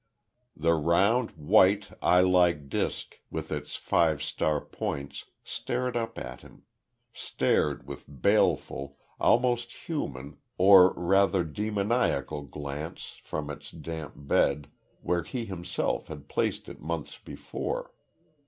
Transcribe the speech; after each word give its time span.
The 0.57 0.73
round, 0.73 1.29
white, 1.37 1.89
eye 2.01 2.21
like 2.21 2.69
disc, 2.69 3.19
with 3.29 3.51
its 3.51 3.75
five 3.75 4.23
star 4.23 4.59
points, 4.59 5.25
stared 5.43 5.95
up 5.95 6.17
at 6.17 6.41
him 6.41 6.63
stared 7.13 7.85
with 7.87 8.05
baleful 8.23 8.97
almost 9.19 9.73
human, 9.87 10.37
or 10.57 10.91
rather 10.93 11.43
demoniacal 11.43 12.41
glance, 12.45 13.17
from 13.23 13.51
its 13.51 13.69
damp 13.69 14.13
bed, 14.15 14.71
where 15.03 15.21
he 15.21 15.45
himself 15.45 16.07
had 16.07 16.27
placed 16.27 16.67
it 16.67 16.81
months 16.81 17.19
before. 17.19 17.93